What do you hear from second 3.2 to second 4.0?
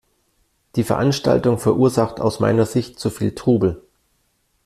Trubel.